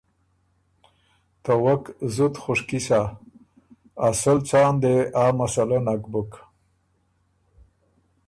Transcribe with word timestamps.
ته 1.43 1.53
وک 1.63 1.83
زُت 2.15 2.35
خوشکی 2.43 2.79
سۀ، 2.87 2.99
اسل 4.09 4.37
څان 4.47 4.73
دې 4.81 4.95
آ 5.23 5.25
مسلۀ 5.37 5.79
نک 5.85 6.03
بُک۔ 6.11 6.31